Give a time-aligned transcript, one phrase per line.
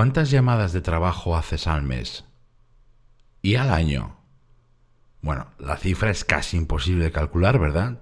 [0.00, 2.24] ¿Cuántas llamadas de trabajo haces al mes?
[3.42, 4.16] ¿Y al año?
[5.20, 8.00] Bueno, la cifra es casi imposible de calcular, ¿verdad?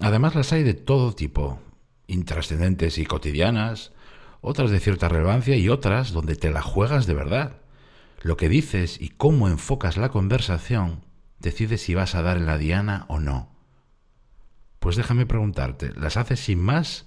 [0.00, 1.60] Además las hay de todo tipo,
[2.06, 3.92] intrascendentes y cotidianas,
[4.40, 7.56] otras de cierta relevancia y otras donde te la juegas de verdad.
[8.22, 11.04] Lo que dices y cómo enfocas la conversación
[11.38, 13.54] decide si vas a dar en la diana o no.
[14.78, 17.04] Pues déjame preguntarte, ¿las haces sin más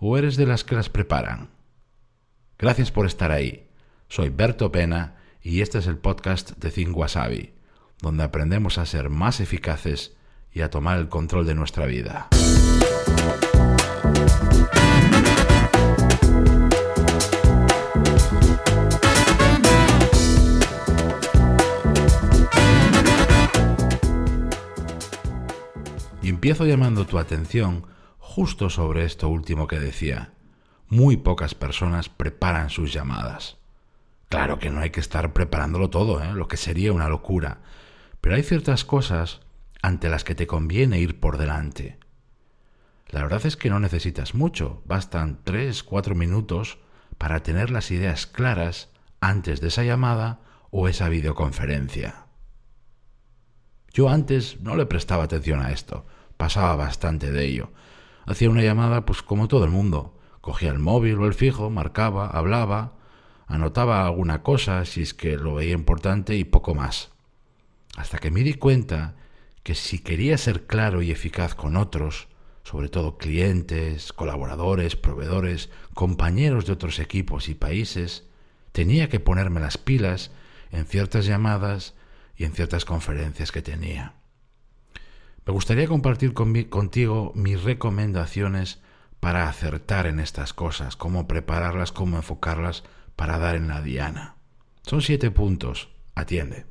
[0.00, 1.54] o eres de las que las preparan?
[2.58, 3.66] Gracias por estar ahí.
[4.08, 7.52] Soy Berto Pena y este es el podcast de Think Wasabi,
[8.00, 10.16] donde aprendemos a ser más eficaces
[10.54, 12.28] y a tomar el control de nuestra vida.
[26.22, 27.84] Y empiezo llamando tu atención
[28.16, 30.35] justo sobre esto último que decía.
[30.88, 33.56] Muy pocas personas preparan sus llamadas.
[34.28, 36.32] Claro que no hay que estar preparándolo todo, ¿eh?
[36.32, 37.58] lo que sería una locura.
[38.20, 39.40] Pero hay ciertas cosas
[39.82, 41.98] ante las que te conviene ir por delante.
[43.08, 46.78] La verdad es que no necesitas mucho, bastan tres, cuatro minutos
[47.18, 52.26] para tener las ideas claras antes de esa llamada o esa videoconferencia.
[53.92, 56.04] Yo antes no le prestaba atención a esto,
[56.36, 57.70] pasaba bastante de ello.
[58.26, 60.15] Hacía una llamada pues como todo el mundo.
[60.46, 62.92] Cogía el móvil o el fijo, marcaba, hablaba,
[63.48, 67.10] anotaba alguna cosa si es que lo veía importante y poco más.
[67.96, 69.16] Hasta que me di cuenta
[69.64, 72.28] que si quería ser claro y eficaz con otros,
[72.62, 78.22] sobre todo clientes, colaboradores, proveedores, compañeros de otros equipos y países,
[78.70, 80.30] tenía que ponerme las pilas
[80.70, 81.94] en ciertas llamadas
[82.36, 84.14] y en ciertas conferencias que tenía.
[85.44, 88.78] Me gustaría compartir contigo mis recomendaciones
[89.20, 92.84] para acertar en estas cosas, cómo prepararlas, cómo enfocarlas
[93.16, 94.36] para dar en la diana.
[94.82, 95.88] Son siete puntos.
[96.14, 96.66] Atiende.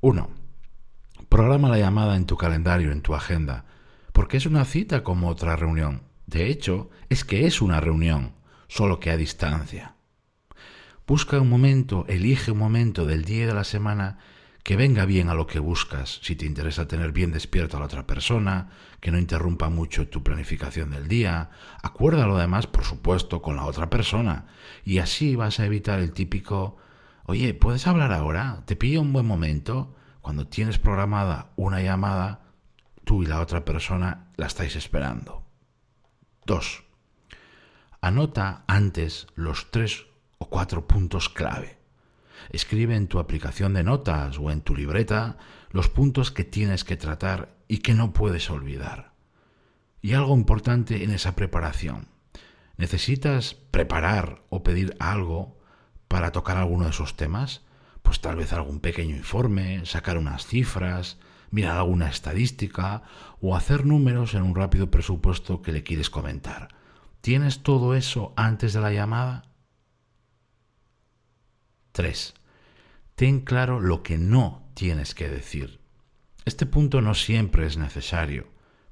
[0.00, 0.30] 1.
[1.28, 3.64] Programa la llamada en tu calendario, en tu agenda,
[4.12, 6.02] porque es una cita como otra reunión.
[6.26, 8.34] De hecho, es que es una reunión,
[8.66, 9.94] solo que a distancia.
[11.06, 14.18] Busca un momento, elige un momento del día y de la semana
[14.68, 17.86] que venga bien a lo que buscas, si te interesa tener bien despierto a la
[17.86, 18.68] otra persona,
[19.00, 21.48] que no interrumpa mucho tu planificación del día,
[21.82, 24.44] acuérdalo además, por supuesto, con la otra persona,
[24.84, 26.76] y así vas a evitar el típico,
[27.24, 28.62] oye, ¿puedes hablar ahora?
[28.66, 29.96] ¿Te pillo un buen momento?
[30.20, 32.42] Cuando tienes programada una llamada,
[33.04, 35.46] tú y la otra persona la estáis esperando.
[36.44, 36.84] 2.
[38.02, 40.04] Anota antes los tres
[40.36, 41.77] o cuatro puntos clave.
[42.50, 45.36] Escribe en tu aplicación de notas o en tu libreta
[45.70, 49.12] los puntos que tienes que tratar y que no puedes olvidar.
[50.00, 52.08] Y algo importante en esa preparación.
[52.76, 55.58] ¿Necesitas preparar o pedir algo
[56.06, 57.62] para tocar alguno de esos temas?
[58.02, 61.18] Pues tal vez algún pequeño informe, sacar unas cifras,
[61.50, 63.02] mirar alguna estadística
[63.40, 66.68] o hacer números en un rápido presupuesto que le quieres comentar.
[67.20, 69.47] ¿Tienes todo eso antes de la llamada?
[71.92, 72.34] 3.
[73.14, 75.80] Ten claro lo que no tienes que decir.
[76.44, 78.46] Este punto no siempre es necesario,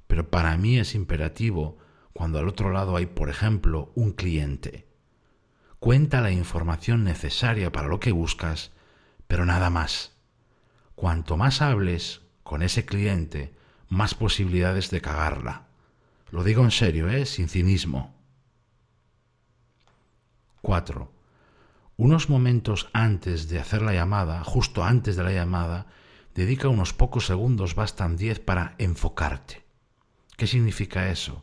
[0.07, 1.79] pero para mí es imperativo
[2.13, 4.89] cuando al otro lado hay, por ejemplo, un cliente.
[5.79, 8.73] Cuenta la información necesaria para lo que buscas,
[9.29, 10.17] pero nada más.
[10.95, 13.55] Cuanto más hables con ese cliente,
[13.89, 15.69] más posibilidades de cagarla.
[16.31, 17.27] Lo digo en serio, ¿eh?
[17.27, 18.15] sin cinismo.
[20.63, 21.16] 4
[21.97, 25.87] unos momentos antes de hacer la llamada, justo antes de la llamada,
[26.35, 29.65] dedica unos pocos segundos, bastan diez, para enfocarte.
[30.37, 31.43] ¿Qué significa eso?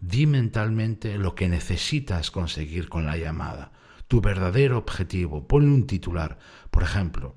[0.00, 3.72] Di mentalmente lo que necesitas conseguir con la llamada,
[4.06, 5.48] tu verdadero objetivo.
[5.48, 6.38] Ponle un titular.
[6.70, 7.36] Por ejemplo,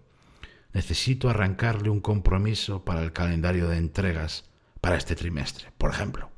[0.73, 4.49] necesito arrancarle un compromiso para el calendario de entregas
[4.81, 6.29] para este trimestre, por ejemplo.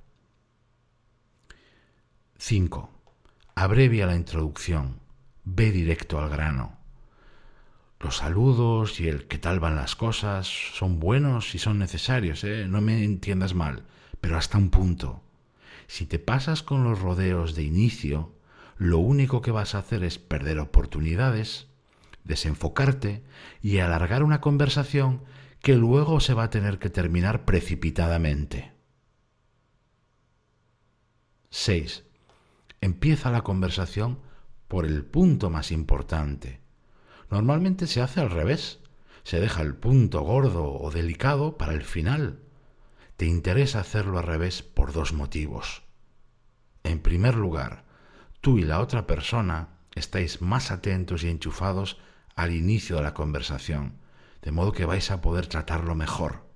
[2.38, 2.90] 5.
[3.56, 5.09] Abrevia la introducción
[5.56, 6.78] ve directo al grano.
[8.00, 12.66] Los saludos y el qué tal van las cosas son buenos y son necesarios, ¿eh?
[12.68, 13.84] no me entiendas mal,
[14.22, 15.22] pero hasta un punto.
[15.88, 18.34] Si te pasas con los rodeos de inicio,
[18.78, 21.68] lo único que vas a hacer es perder oportunidades,
[22.24, 23.24] desenfocarte
[23.62, 25.24] y alargar una conversación
[25.62, 28.72] que luego se va a tener que terminar precipitadamente.
[31.50, 32.06] 6.
[32.80, 34.20] Empieza la conversación
[34.70, 36.62] por el punto más importante.
[37.30, 38.80] Normalmente se hace al revés.
[39.24, 42.40] Se deja el punto gordo o delicado para el final.
[43.18, 45.82] Te interesa hacerlo al revés por dos motivos.
[46.84, 47.84] En primer lugar,
[48.42, 51.98] tú y la otra persona estáis más atentos y enchufados
[52.36, 53.98] al inicio de la conversación,
[54.44, 56.48] de modo que vais a poder tratarlo mejor.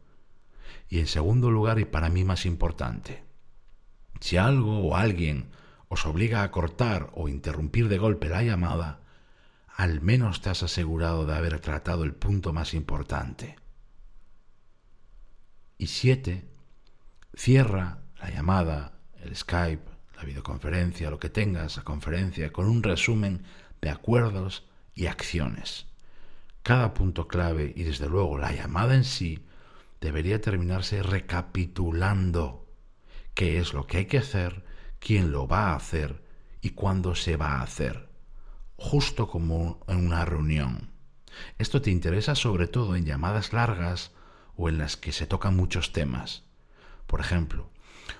[0.88, 3.24] Y en segundo lugar, y para mí más importante,
[4.19, 5.50] si algo o alguien
[5.94, 9.01] os obliga a cortar o interrumpir de golpe la llamada,
[9.68, 13.56] al menos te has asegurado de haber tratado el punto más importante.
[15.78, 16.45] Y siete,
[17.36, 19.84] cierra la llamada, el Skype,
[20.16, 23.44] la videoconferencia, lo que tengas, la conferencia, con un resumen
[23.81, 24.66] de acuerdos
[24.96, 25.86] y acciones.
[26.63, 29.46] Cada punto clave y desde luego la llamada en sí
[30.01, 32.68] debería terminarse recapitulando
[33.36, 34.63] qué es lo que hay que hacer,
[35.04, 36.24] quién lo va a hacer
[36.62, 38.08] y cuándo se va a hacer,
[38.78, 40.92] justo como en una reunión.
[41.58, 44.12] Esto te interesa sobre todo en llamadas largas
[44.56, 46.44] o en las que se tocan muchos temas.
[47.06, 47.70] Por ejemplo,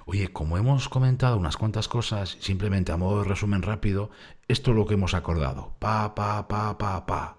[0.06, 4.12] oye, como hemos comentado unas cuantas cosas, simplemente a modo de resumen rápido,
[4.50, 5.78] esto es lo que hemos acordado.
[5.80, 7.38] Pa, pa, pa, pa, pa.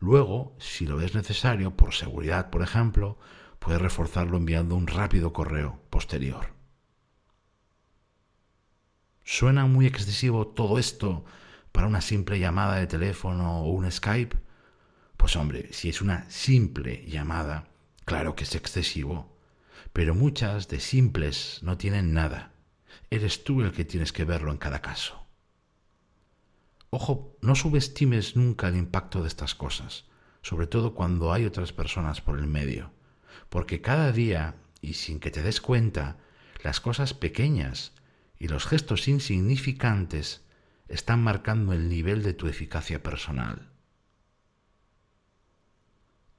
[0.00, 3.18] Luego, si lo ves necesario, por seguridad, por ejemplo,
[3.60, 6.60] puedes reforzarlo enviando un rápido correo posterior.
[9.24, 11.24] ¿Suena muy excesivo todo esto
[11.70, 14.36] para una simple llamada de teléfono o un Skype?
[15.16, 17.68] Pues hombre, si es una simple llamada,
[18.04, 19.36] claro que es excesivo.
[19.92, 22.52] Pero muchas de simples no tienen nada.
[23.10, 25.26] Eres tú el que tienes que verlo en cada caso.
[26.90, 30.04] Ojo, no subestimes nunca el impacto de estas cosas,
[30.42, 32.90] sobre todo cuando hay otras personas por el medio,
[33.48, 36.18] porque cada día, y sin que te des cuenta,
[36.62, 37.92] las cosas pequeñas
[38.42, 40.42] y los gestos insignificantes
[40.88, 43.70] están marcando el nivel de tu eficacia personal.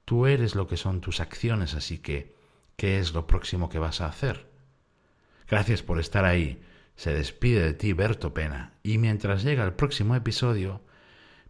[0.04, 2.36] Tú eres lo que son tus acciones, así que,
[2.76, 4.50] ¿qué es lo próximo que vas a hacer?
[5.48, 6.62] Gracias por estar ahí.
[6.94, 10.82] Se despide de ti Berto Pena y mientras llega el próximo episodio,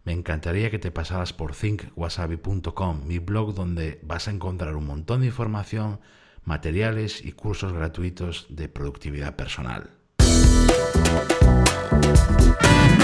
[0.05, 5.19] me encantaría que te pasaras por thinkwasabi.com, mi blog donde vas a encontrar un montón
[5.19, 5.99] de información,
[6.45, 10.04] materiales y cursos gratuitos de productividad personal.
[10.35, 10.69] Thank
[12.89, 12.94] you.